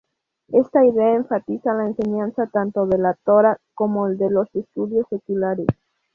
[0.47, 5.67] Esta idea enfatiza la enseñanza tanto de la Torá como de los estudios seculares.